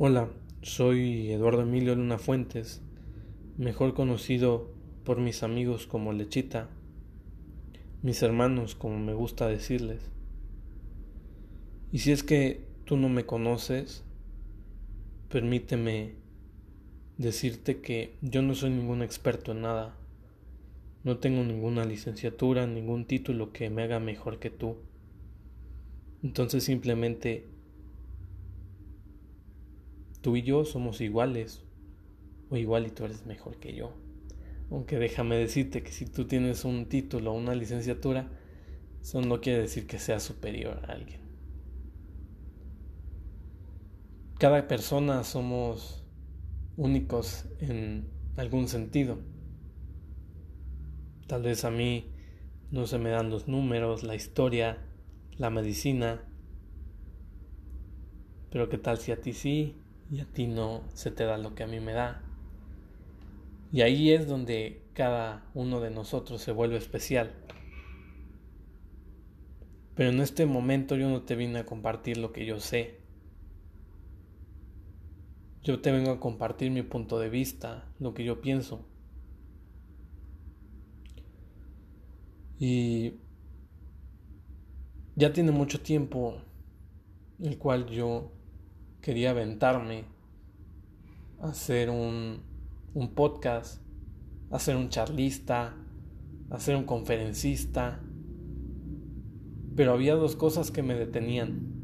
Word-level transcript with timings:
Hola, 0.00 0.28
soy 0.62 1.32
Eduardo 1.32 1.62
Emilio 1.62 1.96
Luna 1.96 2.18
Fuentes, 2.18 2.80
mejor 3.56 3.94
conocido 3.94 4.72
por 5.02 5.18
mis 5.18 5.42
amigos 5.42 5.88
como 5.88 6.12
Lechita, 6.12 6.68
mis 8.02 8.22
hermanos 8.22 8.76
como 8.76 8.96
me 9.00 9.12
gusta 9.12 9.48
decirles. 9.48 10.12
Y 11.90 11.98
si 11.98 12.12
es 12.12 12.22
que 12.22 12.64
tú 12.84 12.96
no 12.96 13.08
me 13.08 13.26
conoces, 13.26 14.04
permíteme 15.30 16.14
decirte 17.16 17.80
que 17.80 18.14
yo 18.22 18.40
no 18.40 18.54
soy 18.54 18.70
ningún 18.70 19.02
experto 19.02 19.50
en 19.50 19.62
nada. 19.62 19.96
No 21.02 21.18
tengo 21.18 21.42
ninguna 21.42 21.84
licenciatura, 21.84 22.68
ningún 22.68 23.04
título 23.04 23.52
que 23.52 23.68
me 23.68 23.82
haga 23.82 23.98
mejor 23.98 24.38
que 24.38 24.50
tú. 24.50 24.76
Entonces 26.22 26.62
simplemente 26.62 27.57
Tú 30.28 30.36
y 30.36 30.42
yo 30.42 30.66
somos 30.66 31.00
iguales, 31.00 31.62
o 32.50 32.58
igual 32.58 32.86
y 32.86 32.90
tú 32.90 33.06
eres 33.06 33.24
mejor 33.24 33.56
que 33.56 33.74
yo. 33.74 33.94
Aunque 34.70 34.98
déjame 34.98 35.36
decirte 35.36 35.82
que 35.82 35.90
si 35.90 36.04
tú 36.04 36.26
tienes 36.26 36.66
un 36.66 36.84
título 36.84 37.32
o 37.32 37.34
una 37.34 37.54
licenciatura, 37.54 38.28
eso 39.00 39.22
no 39.22 39.40
quiere 39.40 39.62
decir 39.62 39.86
que 39.86 39.98
seas 39.98 40.22
superior 40.22 40.82
a 40.84 40.92
alguien. 40.92 41.22
Cada 44.38 44.68
persona 44.68 45.24
somos 45.24 46.04
únicos 46.76 47.46
en 47.60 48.10
algún 48.36 48.68
sentido. 48.68 49.20
Tal 51.26 51.40
vez 51.40 51.64
a 51.64 51.70
mí 51.70 52.12
no 52.70 52.86
se 52.86 52.98
me 52.98 53.08
dan 53.08 53.30
los 53.30 53.48
números, 53.48 54.02
la 54.02 54.14
historia, 54.14 54.76
la 55.38 55.48
medicina, 55.48 56.22
pero 58.50 58.68
qué 58.68 58.76
tal 58.76 58.98
si 58.98 59.10
a 59.10 59.22
ti 59.22 59.32
sí, 59.32 59.74
y 60.10 60.20
a 60.20 60.24
ti 60.24 60.46
no 60.46 60.82
se 60.94 61.10
te 61.10 61.24
da 61.24 61.38
lo 61.38 61.54
que 61.54 61.62
a 61.62 61.66
mí 61.66 61.80
me 61.80 61.92
da. 61.92 62.22
Y 63.72 63.82
ahí 63.82 64.12
es 64.12 64.26
donde 64.26 64.82
cada 64.94 65.44
uno 65.54 65.80
de 65.80 65.90
nosotros 65.90 66.40
se 66.40 66.52
vuelve 66.52 66.76
especial. 66.76 67.34
Pero 69.94 70.10
en 70.10 70.20
este 70.20 70.46
momento 70.46 70.96
yo 70.96 71.10
no 71.10 71.22
te 71.22 71.36
vine 71.36 71.58
a 71.58 71.66
compartir 71.66 72.16
lo 72.16 72.32
que 72.32 72.46
yo 72.46 72.60
sé. 72.60 73.00
Yo 75.62 75.80
te 75.80 75.92
vengo 75.92 76.12
a 76.12 76.20
compartir 76.20 76.70
mi 76.70 76.82
punto 76.82 77.18
de 77.18 77.28
vista, 77.28 77.92
lo 77.98 78.14
que 78.14 78.24
yo 78.24 78.40
pienso. 78.40 78.86
Y 82.58 83.14
ya 85.14 85.32
tiene 85.32 85.50
mucho 85.50 85.80
tiempo 85.80 86.40
el 87.40 87.58
cual 87.58 87.86
yo 87.86 88.32
quería 89.00 89.30
aventarme 89.30 90.04
hacer 91.40 91.90
un, 91.90 92.40
un 92.94 93.14
podcast, 93.14 93.80
a 94.50 94.58
ser 94.58 94.76
un 94.76 94.88
charlista, 94.88 95.76
a 96.50 96.58
ser 96.58 96.76
un 96.76 96.84
conferencista, 96.84 98.00
pero 99.76 99.92
había 99.92 100.14
dos 100.14 100.36
cosas 100.36 100.70
que 100.70 100.82
me 100.82 100.94
detenían. 100.94 101.74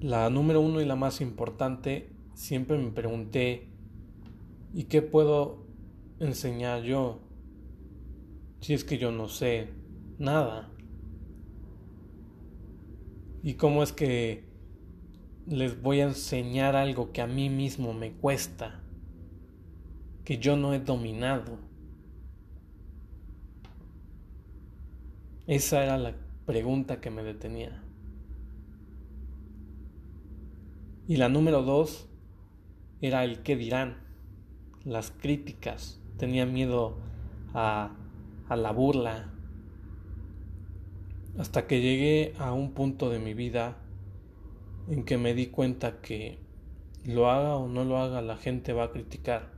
La 0.00 0.28
número 0.30 0.60
uno 0.60 0.80
y 0.80 0.84
la 0.84 0.96
más 0.96 1.20
importante, 1.20 2.10
siempre 2.34 2.76
me 2.78 2.90
pregunté, 2.90 3.68
¿y 4.72 4.84
qué 4.84 5.02
puedo 5.02 5.64
enseñar 6.18 6.82
yo? 6.82 7.20
Si 8.60 8.74
es 8.74 8.84
que 8.84 8.98
yo 8.98 9.12
no 9.12 9.28
sé 9.28 9.68
nada. 10.18 10.70
¿Y 13.42 13.54
cómo 13.54 13.82
es 13.82 13.92
que 13.92 14.53
les 15.46 15.80
voy 15.80 16.00
a 16.00 16.04
enseñar 16.04 16.74
algo 16.74 17.12
que 17.12 17.20
a 17.20 17.26
mí 17.26 17.50
mismo 17.50 17.92
me 17.92 18.12
cuesta, 18.12 18.80
que 20.24 20.38
yo 20.38 20.56
no 20.56 20.72
he 20.72 20.80
dominado. 20.80 21.58
Esa 25.46 25.84
era 25.84 25.98
la 25.98 26.14
pregunta 26.46 27.00
que 27.00 27.10
me 27.10 27.22
detenía. 27.22 27.82
Y 31.06 31.16
la 31.16 31.28
número 31.28 31.62
dos 31.62 32.08
era 33.02 33.24
el 33.24 33.42
qué 33.42 33.56
dirán, 33.56 33.98
las 34.84 35.10
críticas. 35.10 36.00
Tenía 36.16 36.46
miedo 36.46 36.96
a, 37.52 37.94
a 38.48 38.56
la 38.56 38.72
burla. 38.72 39.30
Hasta 41.36 41.66
que 41.66 41.82
llegué 41.82 42.32
a 42.38 42.54
un 42.54 42.72
punto 42.72 43.10
de 43.10 43.18
mi 43.18 43.34
vida 43.34 43.83
en 44.88 45.04
que 45.04 45.18
me 45.18 45.34
di 45.34 45.46
cuenta 45.46 46.00
que 46.00 46.38
lo 47.04 47.30
haga 47.30 47.56
o 47.56 47.68
no 47.68 47.84
lo 47.84 47.98
haga 47.98 48.22
la 48.22 48.36
gente 48.36 48.72
va 48.72 48.84
a 48.84 48.90
criticar. 48.90 49.52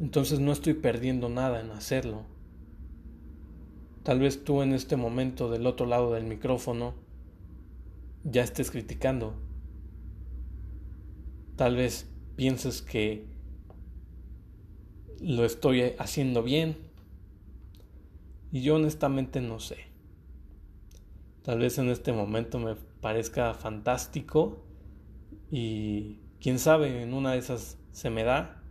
Entonces 0.00 0.40
no 0.40 0.52
estoy 0.52 0.74
perdiendo 0.74 1.28
nada 1.28 1.60
en 1.60 1.70
hacerlo. 1.70 2.24
Tal 4.02 4.20
vez 4.20 4.44
tú 4.44 4.62
en 4.62 4.72
este 4.72 4.96
momento 4.96 5.50
del 5.50 5.66
otro 5.66 5.86
lado 5.86 6.12
del 6.12 6.24
micrófono 6.24 6.94
ya 8.24 8.42
estés 8.42 8.70
criticando. 8.70 9.34
Tal 11.56 11.76
vez 11.76 12.08
pienses 12.36 12.82
que 12.82 13.26
lo 15.20 15.44
estoy 15.44 15.94
haciendo 15.98 16.42
bien. 16.42 16.76
Y 18.52 18.62
yo 18.62 18.76
honestamente 18.76 19.40
no 19.40 19.58
sé. 19.58 19.76
Tal 21.46 21.60
vez 21.60 21.78
en 21.78 21.90
este 21.90 22.12
momento 22.12 22.58
me 22.58 22.74
parezca 22.74 23.54
fantástico 23.54 24.64
y 25.48 26.18
quién 26.40 26.58
sabe, 26.58 27.04
en 27.04 27.14
una 27.14 27.34
de 27.34 27.38
esas 27.38 27.78
se 27.92 28.10
me 28.10 28.24
da 28.24 28.64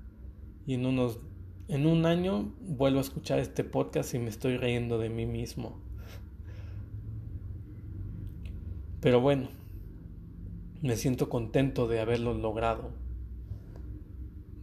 y 0.68 0.74
en 0.74 0.86
unos 0.86 1.22
en 1.70 1.86
un 1.86 2.06
año 2.06 2.54
vuelvo 2.60 2.98
a 2.98 3.02
escuchar 3.02 3.40
este 3.40 3.64
podcast 3.64 4.14
y 4.14 4.20
me 4.20 4.28
estoy 4.28 4.58
riendo 4.58 4.98
de 4.98 5.08
mí 5.08 5.26
mismo. 5.26 5.82
Pero 9.00 9.22
bueno, 9.22 9.48
me 10.82 10.98
siento 10.98 11.30
contento 11.30 11.88
de 11.88 12.02
haberlo 12.02 12.34
logrado. 12.34 12.92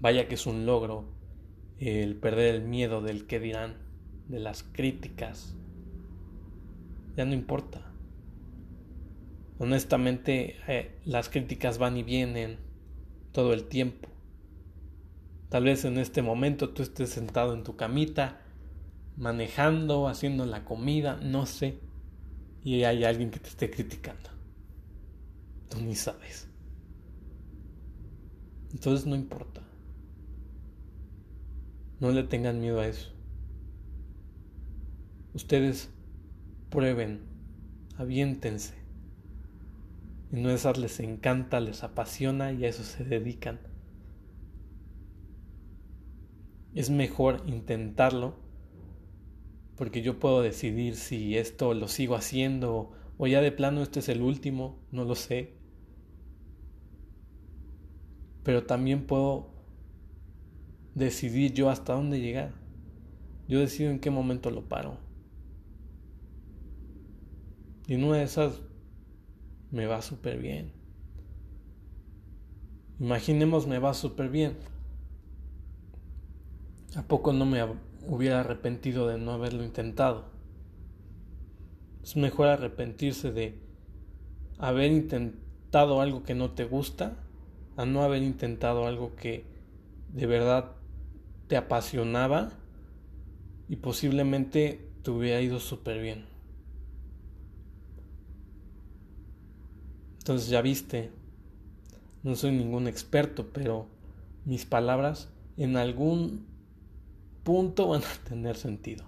Vaya 0.03 0.29
que 0.29 0.35
es 0.35 0.47
un 0.47 0.67
logro 0.67 1.07
el 1.79 2.17
perder 2.17 2.57
el 2.57 2.63
miedo 2.65 3.01
del 3.01 3.27
que 3.27 3.41
dirán, 3.41 3.79
de 4.29 4.39
las 4.39 4.65
críticas. 4.65 5.57
Ya 7.17 7.25
no 7.25 7.33
importa. 7.33 7.92
Honestamente, 9.63 10.57
eh, 10.67 10.99
las 11.05 11.29
críticas 11.29 11.79
van 11.79 11.97
y 11.97 12.03
vienen 12.03 12.59
todo 13.31 13.53
el 13.53 13.69
tiempo. 13.69 14.09
Tal 15.51 15.63
vez 15.63 15.85
en 15.85 15.99
este 15.99 16.21
momento 16.21 16.71
tú 16.71 16.83
estés 16.83 17.11
sentado 17.11 17.55
en 17.55 17.63
tu 17.63 17.77
camita, 17.77 18.41
manejando, 19.17 20.09
haciendo 20.09 20.47
la 20.47 20.65
comida, 20.65 21.15
no 21.23 21.47
sé, 21.47 21.79
y 22.65 22.83
hay 22.83 23.05
alguien 23.05 23.31
que 23.31 23.39
te 23.39 23.51
esté 23.51 23.71
criticando. 23.71 24.31
Tú 25.69 25.81
ni 25.81 25.95
sabes. 25.95 26.49
Entonces 28.73 29.07
no 29.07 29.15
importa. 29.15 29.63
No 32.01 32.11
le 32.11 32.25
tengan 32.25 32.59
miedo 32.59 32.81
a 32.81 32.89
eso. 32.89 33.13
Ustedes 35.35 35.89
prueben, 36.69 37.21
aviéntense 37.97 38.82
y 40.33 40.41
no 40.41 40.51
esas 40.51 40.79
les 40.79 40.99
encanta, 40.99 41.61
les 41.61 41.85
apasiona 41.85 42.53
y 42.53 42.65
a 42.65 42.69
eso 42.69 42.83
se 42.85 43.05
dedican. 43.05 43.61
Es 46.75 46.89
mejor 46.89 47.43
intentarlo 47.47 48.37
porque 49.77 50.01
yo 50.01 50.19
puedo 50.19 50.41
decidir 50.41 50.97
si 50.97 51.37
esto 51.37 51.75
lo 51.75 51.87
sigo 51.87 52.15
haciendo 52.15 52.93
o 53.19 53.27
ya 53.27 53.43
de 53.43 53.53
plano 53.53 53.83
este 53.83 54.01
es 54.01 54.09
el 54.09 54.23
último, 54.23 54.79
no 54.91 55.05
lo 55.05 55.15
sé. 55.15 55.53
Pero 58.43 58.65
también 58.65 59.07
puedo 59.07 59.51
decidir 60.95 61.53
yo 61.53 61.69
hasta 61.69 61.93
dónde 61.93 62.21
llegar. 62.21 62.55
Yo 63.49 63.61
decido 63.61 63.91
en 63.91 64.01
qué 64.01 64.11
momento 64.11 64.51
lo 64.51 64.67
paro. 64.67 64.97
Y 67.87 67.95
en 67.95 68.05
una 68.05 68.17
de 68.17 68.25
esas 68.25 68.63
me 69.73 69.87
va 69.87 70.03
súper 70.03 70.39
bien. 70.39 70.71
Imaginemos 73.01 73.67
me 73.67 73.79
va 73.79 73.95
súper 73.95 74.29
bien. 74.29 74.57
¿A 76.95 77.03
poco 77.03 77.33
no 77.33 77.47
me 77.47 77.67
hubiera 78.07 78.41
arrepentido 78.41 79.09
de 79.09 79.19
no 79.19 79.33
haberlo 79.33 79.65
intentado? 79.65 80.27
Es 82.03 82.17
mejor 82.17 82.49
arrepentirse 82.49 83.33
de 83.33 83.59
haber 84.59 84.93
intentado 84.93 86.01
algo 86.01 86.23
que 86.23 86.35
no 86.35 86.51
te 86.51 86.65
gusta 86.65 87.17
a 87.77 87.87
no 87.87 88.03
haber 88.03 88.23
intentado 88.23 88.87
algo 88.87 89.17
que 89.17 89.47
de 90.13 90.27
verdad 90.27 90.73
te 91.49 91.57
apasionaba 91.57 92.53
y 93.69 93.77
posiblemente 93.77 94.91
te 95.03 95.11
hubiera 95.11 95.41
ido 95.41 95.59
súper 95.61 96.03
bien. 96.03 96.32
Entonces 100.23 100.51
ya 100.51 100.63
viste, 100.63 101.11
no 102.23 102.37
soy 102.37 102.53
ningún 102.53 102.87
experto, 102.87 103.53
pero 103.53 103.89
mis 104.45 104.65
palabras 104.65 105.31
en 105.57 105.77
algún 105.77 106.47
punto 107.43 107.89
van 107.89 108.03
a 108.05 108.29
tener 108.29 108.55
sentido. 108.55 109.05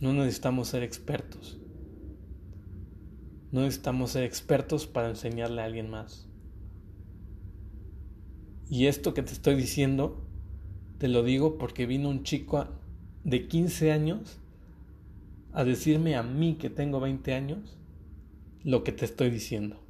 No 0.00 0.12
necesitamos 0.12 0.68
ser 0.68 0.82
expertos. 0.82 1.58
No 3.52 3.62
necesitamos 3.62 4.10
ser 4.10 4.24
expertos 4.24 4.86
para 4.86 5.08
enseñarle 5.08 5.62
a 5.62 5.64
alguien 5.64 5.88
más. 5.88 6.28
Y 8.68 8.84
esto 8.84 9.14
que 9.14 9.22
te 9.22 9.32
estoy 9.32 9.54
diciendo, 9.54 10.22
te 10.98 11.08
lo 11.08 11.22
digo 11.22 11.56
porque 11.56 11.86
vino 11.86 12.10
un 12.10 12.22
chico 12.22 12.66
de 13.24 13.48
15 13.48 13.92
años 13.92 14.40
a 15.54 15.64
decirme 15.64 16.16
a 16.16 16.22
mí 16.22 16.56
que 16.56 16.68
tengo 16.68 17.00
20 17.00 17.32
años 17.32 17.79
lo 18.62 18.84
que 18.84 18.92
te 18.92 19.04
estoy 19.04 19.30
diciendo. 19.30 19.80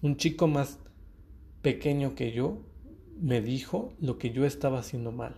Un 0.00 0.16
chico 0.16 0.48
más 0.48 0.80
pequeño 1.62 2.14
que 2.14 2.32
yo 2.32 2.60
me 3.20 3.40
dijo 3.40 3.94
lo 4.00 4.18
que 4.18 4.30
yo 4.30 4.44
estaba 4.44 4.80
haciendo 4.80 5.12
mal. 5.12 5.36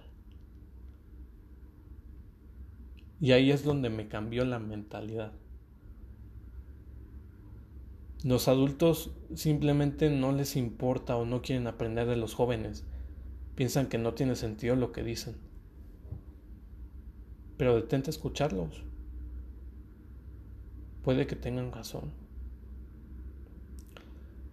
Y 3.20 3.32
ahí 3.32 3.50
es 3.50 3.62
donde 3.62 3.90
me 3.90 4.08
cambió 4.08 4.44
la 4.44 4.58
mentalidad. 4.58 5.32
Los 8.22 8.48
adultos 8.48 9.12
simplemente 9.34 10.08
no 10.08 10.32
les 10.32 10.56
importa 10.56 11.16
o 11.16 11.26
no 11.26 11.42
quieren 11.42 11.66
aprender 11.66 12.06
de 12.06 12.16
los 12.16 12.34
jóvenes. 12.34 12.84
Piensan 13.54 13.88
que 13.88 13.98
no 13.98 14.14
tiene 14.14 14.34
sentido 14.34 14.76
lo 14.76 14.92
que 14.92 15.02
dicen. 15.02 15.36
Pero 17.58 17.76
detente 17.76 18.08
a 18.08 18.12
escucharlos. 18.12 18.82
Puede 21.04 21.26
que 21.26 21.36
tengan 21.36 21.70
razón. 21.70 22.12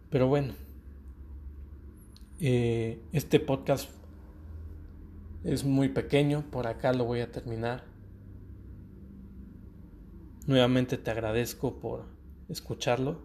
Pero 0.09 0.27
bueno, 0.27 0.53
eh, 2.41 3.01
este 3.13 3.39
podcast 3.39 3.89
es 5.45 5.63
muy 5.63 5.87
pequeño, 5.87 6.43
por 6.51 6.67
acá 6.67 6.91
lo 6.91 7.05
voy 7.05 7.21
a 7.21 7.31
terminar. 7.31 7.85
Nuevamente 10.45 10.97
te 10.97 11.09
agradezco 11.09 11.79
por 11.79 12.07
escucharlo. 12.49 13.21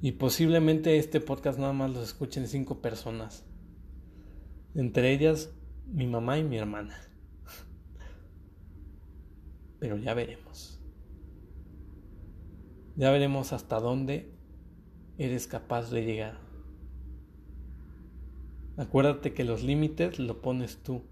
Y 0.00 0.12
posiblemente 0.12 0.96
este 0.96 1.20
podcast 1.20 1.58
nada 1.58 1.74
más 1.74 1.90
lo 1.90 2.02
escuchen 2.02 2.48
cinco 2.48 2.80
personas. 2.80 3.44
Entre 4.74 5.12
ellas 5.12 5.50
mi 5.86 6.06
mamá 6.06 6.38
y 6.38 6.44
mi 6.44 6.56
hermana. 6.56 6.98
Pero 9.80 9.98
ya 9.98 10.14
veremos. 10.14 10.77
Ya 12.98 13.12
veremos 13.12 13.52
hasta 13.52 13.78
dónde 13.78 14.28
eres 15.18 15.46
capaz 15.46 15.88
de 15.92 16.04
llegar. 16.04 16.40
Acuérdate 18.76 19.34
que 19.34 19.44
los 19.44 19.62
límites 19.62 20.18
lo 20.18 20.42
pones 20.42 20.82
tú. 20.82 21.04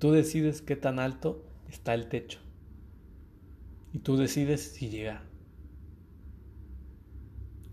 Tú 0.00 0.10
decides 0.10 0.60
qué 0.60 0.74
tan 0.74 0.98
alto 0.98 1.44
está 1.68 1.94
el 1.94 2.08
techo. 2.08 2.40
Y 3.92 4.00
tú 4.00 4.16
decides 4.16 4.72
si 4.72 4.88
llegar. 4.88 5.22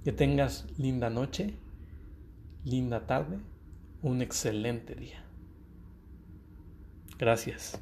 Que 0.03 0.11
tengas 0.11 0.67
linda 0.77 1.09
noche, 1.09 1.55
linda 2.63 3.07
tarde, 3.07 3.39
un 4.03 4.21
excelente 4.21 4.93
día. 4.93 5.25
Gracias. 7.17 7.81